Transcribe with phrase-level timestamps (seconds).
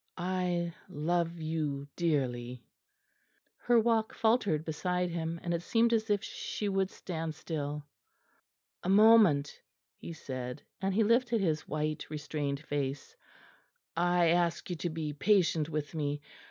[0.17, 2.65] I love you dearly."
[3.57, 7.85] Her walk faltered beside him, and it seemed as if she would stand still.
[8.81, 9.61] "A moment,"
[9.99, 13.15] he said, and he lifted his white restrained face.
[13.95, 16.19] "I ask you to be patient with me.